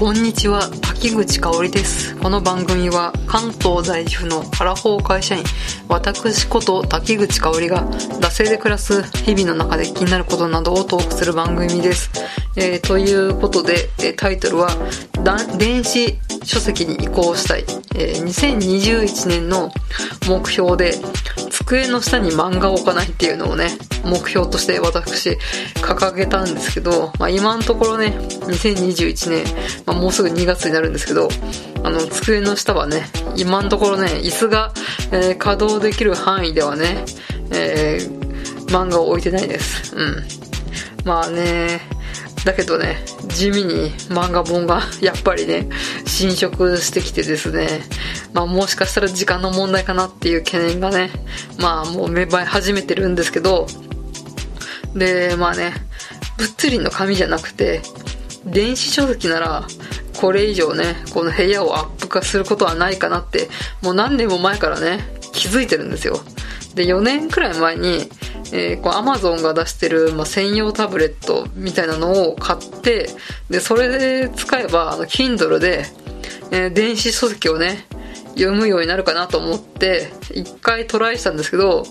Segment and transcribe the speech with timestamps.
[0.00, 2.16] こんにちは滝口香織です。
[2.16, 5.44] この番組は関東在住のアラフォー会社員
[5.88, 12.10] 私こと滝口香織が惰性で暮らす日々の中で気になることなどをトークする番組です、
[12.60, 14.68] えーということでえタイトルは
[15.58, 19.70] 電子書籍に移行したい、えー2021年の
[20.28, 20.92] 目標で
[21.50, 23.70] 机の下に漫画を置かないっていうのをね
[24.04, 25.38] 目標として私
[25.76, 29.44] 掲げたんですけど、まあ、今のところね2021年、
[29.86, 31.28] まあ、もうすぐ2月になるんですけど
[31.82, 33.04] あの机の下はね
[33.36, 34.72] 今のところね椅子が、
[35.12, 37.04] えー稼働できる範囲ではね、
[37.52, 38.20] えー
[38.70, 39.96] 漫画を置いてないです。
[39.96, 40.24] うん。
[41.04, 41.80] まあね
[42.44, 42.96] だけどね
[43.28, 45.68] 地味に漫画本が やっぱりね
[46.06, 47.82] 侵食してきてですね。
[48.32, 51.10] まあもしかしたら時間の問題かなっていう懸念がね
[51.58, 53.66] まあもう芽生え始めてるんですけど。
[54.94, 55.72] でまあね
[56.36, 57.80] 物理の紙じゃなくて
[58.44, 59.64] 電子書籍なら
[60.20, 63.48] これ以上ねこの部屋をアップ化することはないかなって
[63.82, 64.98] もう何年も前からね
[65.32, 66.20] 気づいてるんですよ。
[66.74, 68.08] で4年くらい前に、
[68.52, 73.08] えー、こう Amazon が出してる、まあ、専用タブレットみたいなのを買って
[73.48, 75.84] でそれで使えばあの Kindle で、
[76.50, 77.86] えー電子書籍をね
[78.34, 81.84] 読むようになるかなと思って一回トライしたんですけど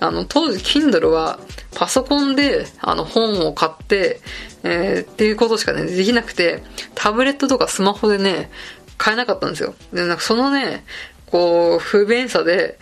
[0.00, 1.38] あの当時 Kindle は
[1.74, 4.20] パソコンであの本を買って、
[4.62, 6.62] えーっていうことしかねできなくて
[6.94, 8.50] タブレットとかスマホでね
[8.96, 9.74] 買えなかったんですよ。
[9.92, 10.84] でなんかそのね
[11.26, 12.78] こう不便さで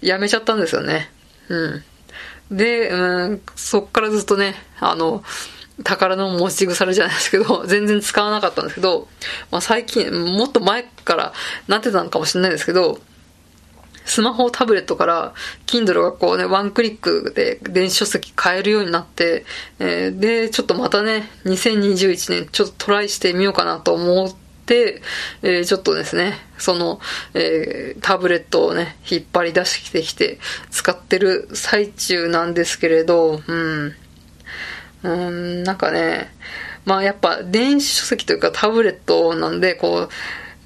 [0.00, 1.10] やめちゃったんですよね。
[1.48, 1.84] うん。
[2.50, 5.22] で、うん、そっからずっとねあの
[5.82, 9.08] 宝の持ち腐れじゃないですけど、 全然使わなかったんですけど、
[9.50, 11.32] まあ、最近、もっと前から
[11.68, 13.00] なってたのかもしれないですけど、
[14.04, 15.34] スマホ、タブレットから、
[15.66, 19.44] Kindle がこうね、ワンクリックで電子書籍買えるようになって、
[19.78, 27.00] えーで、ちょっとまたね、2021年ちょっとトライしてみようかなと思って、えーちょっとですね、その、
[27.34, 30.38] えータブレットをね、引っ張り出してきて
[30.70, 33.94] 使ってる最中なんですけれど、うん。
[35.02, 36.32] うん、なんかね、
[36.84, 40.08] まあやっぱ電子書籍というかタブレットなんで、こ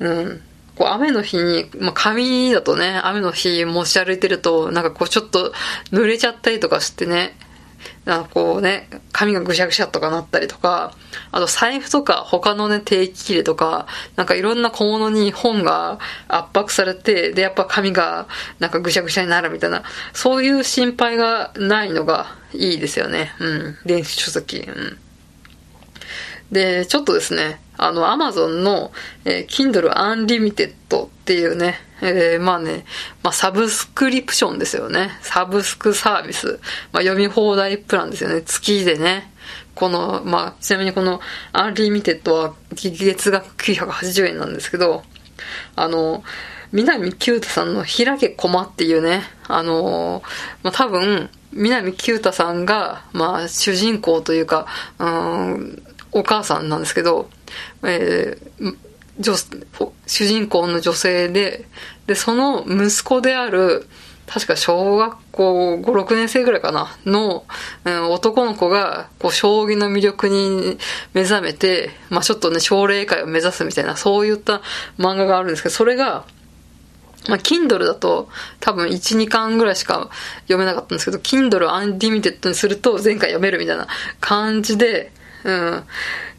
[0.00, 0.40] う、うん、
[0.76, 5.52] こう雨の日に、まあ紙だとね、雨の日持ち歩いてると、なんかこうちょっと
[5.92, 7.36] 濡れちゃったりとかしてね、
[8.04, 10.92] なんかこうね、髪がぐしゃぐしゃとかなったりとか、
[11.30, 13.86] あと財布とか他のね、定期切れとか、
[14.16, 18.26] なんかいろんな小物に本が圧迫されて、で、やっぱ髪が
[18.58, 23.32] なんかぐしゃぐしゃになるみたいな、そういう心配がないのがいいですよね。
[23.40, 23.78] うん。
[23.86, 24.58] 電子書籍。
[24.58, 24.98] うん。
[26.52, 28.92] で、ちょっとですね、あの、アマゾンの、
[29.24, 32.84] えー Kindle Unlimited っていうね、えーまあね、
[33.22, 35.10] まあ、サブスクリプションですよね。
[35.22, 36.60] サブスクサービス。
[36.92, 38.42] まあ、読み放題プランですよね。
[38.42, 39.32] 月でね。
[39.74, 41.20] この、まあ、ちなみにこの
[41.54, 45.02] Unlimited は月額980円なんですけど、
[45.76, 46.22] あの、
[46.72, 50.22] 南九太さんの開け駒っていうね、あの
[50.62, 54.66] まあ、多分、南九太さんが、まあ、主人公というか、
[54.98, 55.82] うーん、
[56.12, 57.30] お母さんなんですけど、
[57.82, 58.76] えー
[59.18, 59.34] 女
[60.06, 61.64] 主人公の女性で、
[62.06, 63.86] で、その息子である、
[64.26, 67.44] 確か小学校5、6年生ぐらいかな、の、
[67.84, 70.78] うん男の子が、こう、将棋の魅力に
[71.12, 74.62] 目覚めて、まあちょっとね、奨励会を目指すみたいな、そういった
[74.98, 76.24] 漫画があるんですけど、それが、
[77.28, 78.28] まあ、Kindle だと
[78.60, 80.10] 多分1、2巻ぐらいしか
[80.42, 83.86] 読めなかったんですけど、Kindle Unlimited にすると前回読めるみたいな
[84.20, 85.12] 感じで、
[85.44, 85.84] うん、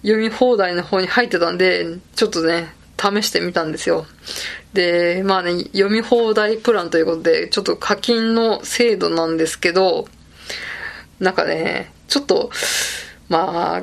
[0.01, 1.85] 読み放題の方に入ってたんで、
[2.15, 4.05] ちょっとね、試してみたんですよ。
[4.73, 10.07] で、まあね、読み放題プランということで、ちょっと課金の制度なんですけど、
[11.19, 12.49] なんかね、ちょっと、
[13.29, 13.81] まあ、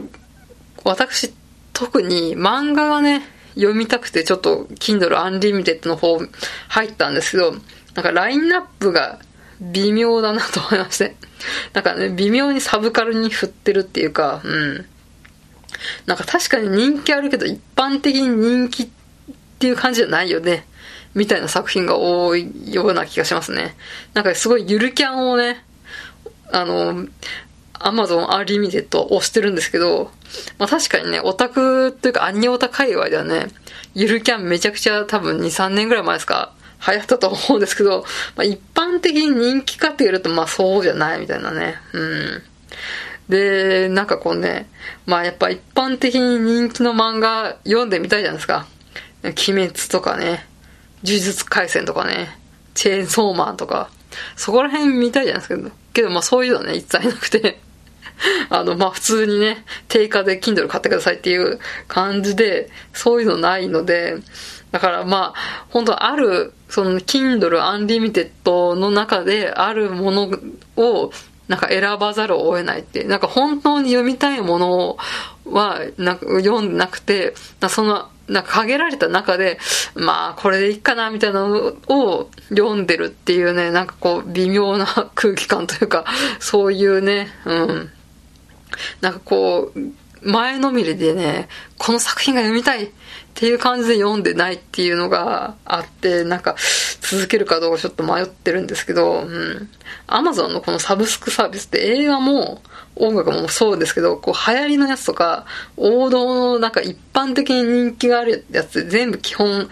[0.84, 1.32] 私、
[1.72, 3.22] 特に漫画がね、
[3.54, 6.18] 読みたくてちょっと Kindle Unlimited の方
[6.68, 7.52] 入ったんですけど、
[7.94, 9.20] なんかラインナップが
[9.60, 11.16] 微妙だなと思いまして。
[11.72, 14.86] なんかね、微妙にサブカルに振ってるっていうか、うん。
[16.06, 18.88] なんか確かに人気あるけど一般的に人気っ
[19.58, 20.66] ていう感じじゃないよね。
[21.14, 23.76] みたいな作品が多いような気がしますね。
[24.14, 25.64] なんかすごいゆるキャンをね、
[26.50, 27.06] あの、
[27.74, 30.10] Amazon Unlimited 押してるんですけど、
[30.58, 33.48] まあ確かにね、オタクというかアニオタ界隈ではね、
[33.94, 36.54] ゆるキャンめちゃくちゃ多分2、3年ぐらい前ですか、
[36.86, 38.04] 流行ったと思うんですけど、
[38.36, 41.76] まあ一般的に人気かって言われるとまあそうじゃないみたいなね。
[41.92, 42.42] うん。
[43.32, 44.68] で、なんかこうね、
[45.06, 48.66] まあやっぱ一般的に人気の漫画読んでみたいじゃないですか。
[49.24, 50.44] 鬼滅とかね、
[51.02, 52.36] 呪術廻戦とかね、
[52.74, 53.88] チェーンソーマンとか、
[54.36, 55.70] そこら辺見たいじゃないですか。
[55.94, 57.58] けどまあそういうのはね、一切なくて。
[58.50, 61.58] あの、まあ、普通にね、定価で Kindle 買ってくださいっていう
[61.88, 64.18] 感じで、そういうのないので、
[64.70, 70.30] だからまあ、本当ある、その Kindle Unlimited の中であるもの
[70.76, 71.10] を、
[71.48, 74.96] なんか選ばざるを得ないって、なんか本当に読みたいもの
[75.44, 77.34] は、なんか読んでなくて、
[77.68, 79.58] その、なんか限られた中で、
[79.94, 86.04] まあこれでいいかなみたいなのを読んでるっていうね、なんかこう微妙な空気感というか、
[86.38, 87.90] そういうね、うん。
[89.00, 89.80] なんかこう、
[90.24, 91.48] 前のめりでね、
[91.78, 92.90] この作品が読みたい
[93.32, 96.54] っていう感じで読んでないっていうのがあって、なんか
[97.00, 99.68] 続けるかどうかちょっと迷ってるんですけど、うん。
[100.06, 102.62] アマゾンのこのサブスクサービスって映画も
[102.94, 105.46] 音楽もそうですけど、こう流行りのやつとか、
[105.78, 109.68] 王道のなんか一般的に人気があるやつ全部基本、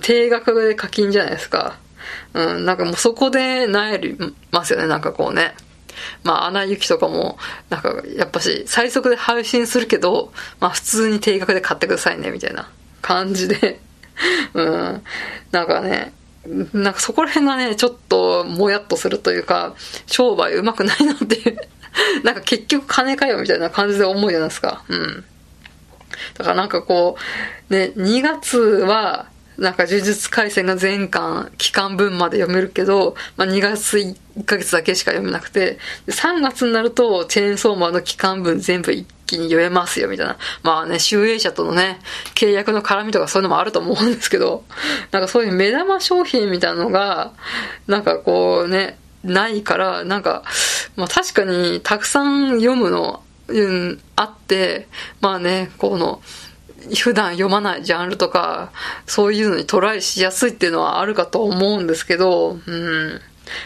[0.00, 1.76] 定額で課金じゃないですか。
[2.32, 4.16] うん、なんかもうそこで悩り
[4.50, 5.54] ますよね、なんかこうね。
[6.22, 7.38] まあ、アナ雪とかも、
[7.70, 12.68] なんか、やっぱし、最速で配信するけど、まあ、普通に定額で買ってくださいね、みたいな
[13.04, 13.80] 感じで、
[14.54, 15.02] うん、
[15.52, 16.14] なんかね、
[16.72, 19.74] なんかそこら辺がね、ちょっと、もやっとするというか、
[20.06, 21.58] 商売うまくないなっていう
[22.24, 24.84] なんか結局金かよ、みたいな感じで思うじゃないですか。
[24.88, 25.24] うん。
[26.38, 27.16] だからなんかこ
[27.70, 29.26] う、ね、2月は、
[29.58, 35.78] なんか呪術廻戦が全巻、期間分まで読めるけど、まあ、2月1ヶ月だけしか読めなくて、
[36.08, 40.38] 3月になるとチェーンソーマーの期間分全部一気に読めますよ、みたいな。
[40.62, 42.00] まあね、集英社とのね、
[42.34, 44.64] 契約の絡みとかそういうのもあると思うんですけど、
[45.12, 47.32] なんかそういう目玉商品みたいなのが、
[47.86, 50.42] なんかこうね、ないから、なんか、
[50.96, 54.88] まあ確かにたくさん読むの、うん、あって、
[55.20, 56.20] まあね、この、
[56.94, 58.72] 普段読まないジャンルとか、
[59.06, 63.20] そういうのにトライしやすいっていうのはあるかと思うんですけど、うん。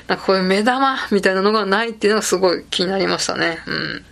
[0.06, 3.58] なんかこういう目玉みたいなのがないっていうのがすごい気になりましたね。
[3.66, 4.04] うん。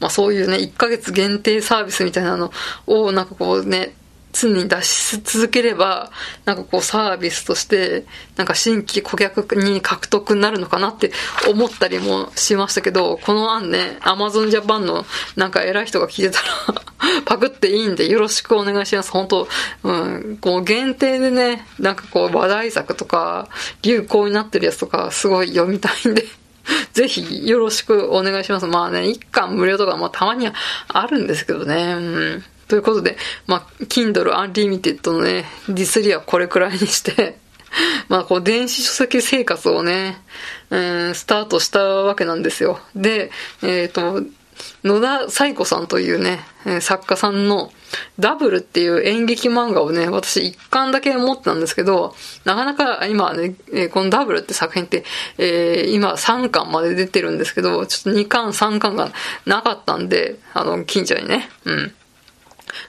[0.00, 2.52] まあそういうね、1ヶ月限定サービスみたいなの
[2.86, 3.94] をなんかこうね、
[4.32, 6.10] 常に出し続ければ、
[6.44, 8.04] なんかこうサービスとして、
[8.36, 11.10] なんか新規顧客に獲得になるのかなって
[11.48, 15.06] 思ったりもしましたけど、この案ね、Amazon Japan の
[15.36, 16.42] なんか偉い人が聞いてた
[16.72, 16.75] ら
[17.24, 19.10] パクっていいんでよろしくお願いします。
[19.10, 19.48] 本当
[19.84, 23.48] うん、こう限定でね、なんかこう話題作とか、
[23.82, 26.24] 流行になってるやつとか、すごい読みたいんで
[26.92, 28.66] ぜひよろしくお願いします。
[28.66, 30.54] まあね、一巻無料とかもたまには
[30.88, 31.94] あるんですけどね。
[31.96, 33.16] うんということで、
[33.46, 37.38] まあ、Kindle Unlimited のね、ディスリはこれくらいにして
[38.08, 40.20] まあ、こう、電子書籍生活をね、
[40.70, 42.80] うん、スタートしたわけなんですよ。
[42.94, 43.30] で、
[43.62, 44.22] えっ、ー、と、
[44.84, 46.40] 野田彩子さんというね、
[46.80, 47.72] 作家さんの
[48.18, 52.14] ダブルっていう演劇漫画をね、私一巻だけ持ってたんですけど、
[52.44, 53.54] なかなか今ね、
[53.92, 55.04] このダブルって作品って、
[55.38, 59.12] えー、今3巻まで出てるんですけど、ちょっと2巻3巻が
[59.44, 61.94] なかったんで、あの、近所にね、うん。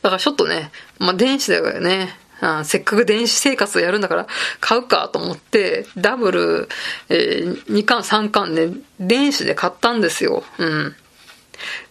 [0.01, 2.17] だからちょっとね、まあ、電子だよね。
[2.39, 4.27] あせっかく電子生活をやるんだから
[4.59, 6.69] 買うかと思って、ダブル、
[7.09, 8.69] えー、2巻3巻ね、
[8.99, 10.43] 電子で買ったんですよ。
[10.59, 10.95] うん。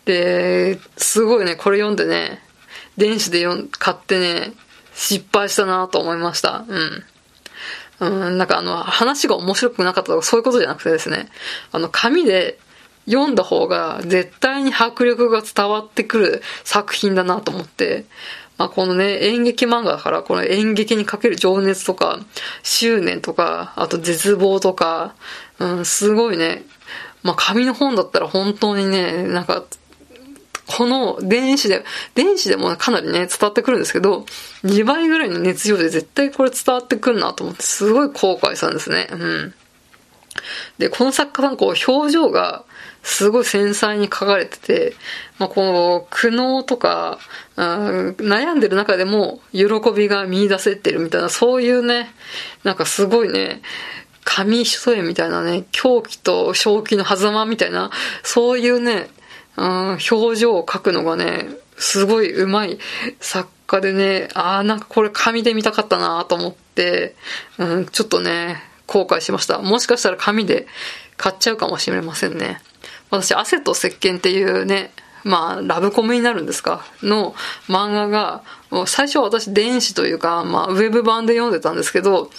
[0.07, 2.41] で、すごいね、これ読んでね、
[2.97, 4.53] 電子で読買ってね、
[4.95, 6.65] 失敗したなと思いました。
[6.67, 7.05] うん。
[7.99, 11.29] うん、なんかあの、話が面白くなかったとかそういうことじゃなくてですね、
[11.73, 12.59] あの、紙で
[13.07, 18.05] 読んだ方が絶対に迫力が伝わってくる作品だなと思って、
[18.59, 22.21] まあ、このね、演劇漫画だから、この演劇にかける情熱とか、
[22.63, 25.15] 執念とか、あと絶望とか、
[25.59, 26.63] うん、すごいね、
[27.23, 29.65] まあ、紙の本だったら本当にね、なんか、
[30.67, 34.27] この電子で、電子でもかなりね、伝わってくるんですけど、
[34.65, 39.09] 2倍ぐらいの熱量で絶対これ伝わってくるなと思って、すごい後悔したんですね。
[39.11, 39.55] うん。
[40.79, 42.65] で、この作家さん、こう、表情が、
[43.03, 44.97] すごい繊細に書かれてて、
[45.39, 47.21] まあ、こう、苦悩とか、
[47.57, 52.13] うん、悩んでる中でも、喜びが見出せてるみたいな、そういうね、
[52.65, 53.63] なんかすごいね、
[54.25, 57.93] 紙一重みたいなね、狂気と正気の狭間みたいな、
[58.25, 59.09] そういうね、
[59.57, 61.49] 表情を描くのがね、
[61.79, 62.79] すごい上手い
[63.21, 67.15] 作家でね、ああ、なんかこれ紙で見たかったなと思って、
[67.59, 69.59] うん、ちょっとね、後悔しました。
[69.59, 70.67] もしかしたら紙で
[71.17, 72.61] 買っちゃうかもしれませんね。
[73.11, 74.93] 私、汗と石鹸っていうね、
[75.25, 76.85] まあ、ラブコメになるんですか？
[77.03, 77.35] の
[77.67, 78.45] 漫画が、
[78.87, 82.31] 最初は私電子というか、まあ、ウェブ版で読んでたんですけど、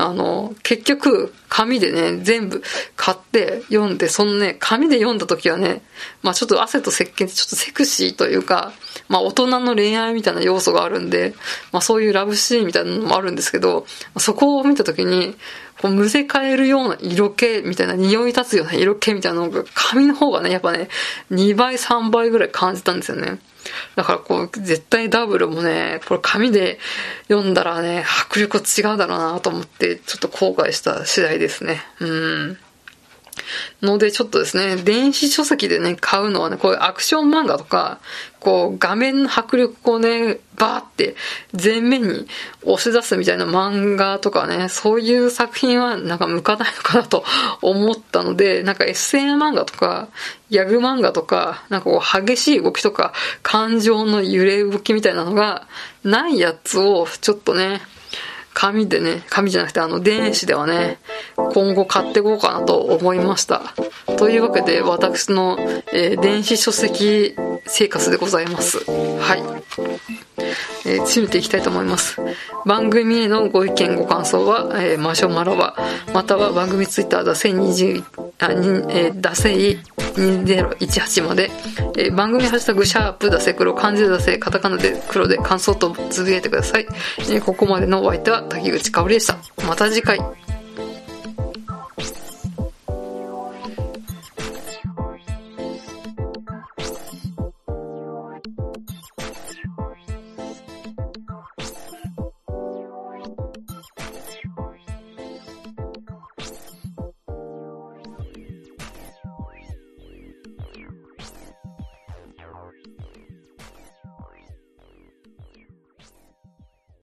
[0.00, 2.62] あの、結局、紙でね、全部
[2.94, 5.82] 買って読んで、そのね、紙で読んだ時はね、
[6.22, 8.72] まあちょっと汗と石鹸ってちょっとセクシーというか、
[9.08, 11.34] まあ大人の恋愛みたいな要素があるんで、
[11.72, 13.86] まあそういうラブシーンみたいなのもあるんですけど、
[14.18, 15.36] そこを見た時に、
[15.80, 20.88] こう、むせ返るような色気みたいな、匂い立つような色気みたいなのが、髪の方がね、やっぱね、
[21.30, 23.38] 2倍、3倍ぐらい感じたんですよね。
[23.96, 26.78] だからこう、絶対ダブルもね、これ紙で
[27.28, 31.82] 読んだらね、迫力違うだろうなと思って、ちょっと後悔した次第ですね。
[32.00, 32.58] うん。
[33.82, 37.98] のでちょっとですね、電子書籍でね、買うのはね、こういうアクション漫画とか、
[38.40, 41.16] こう画面の迫力をね、バーって
[41.52, 42.26] 前面に
[42.62, 47.24] 押し出すみたいな漫画とかね、そういう作品はなんか向かないのかなと
[47.62, 50.08] 思ったので、なんか SN 漫画とか、
[50.50, 53.12] ギャグ漫画とか、なんかこう激しい動きとか、
[53.42, 55.66] 感情の揺れ動きみたいなのが
[56.04, 57.80] ないやつをちょっとね、
[58.58, 60.98] 紙でね、紙じゃなくてあの電子ではね、
[61.36, 63.62] 今後買っていこうかなと思いました。
[64.16, 65.56] というわけで私の、
[65.92, 67.36] えー、電子書籍
[67.68, 68.78] 生活でございます。
[68.84, 69.42] はい。
[70.86, 72.20] えー、詰めていきたいと思います。
[72.66, 75.76] 番組へのご意見ご感想は、えー、マシュマロは、
[76.12, 78.02] または番組ツイッターだせ20、
[78.38, 81.50] あ、に、えー、だせい2018まで、
[81.96, 86.86] えー、番組ハッシュタグシャープだせ黒、漢字でだせ、カタカナで黒で感想とつぶやいてください。
[87.18, 89.38] えー、ここまでのお相手は滝口かおりでした。
[89.66, 90.18] また次回。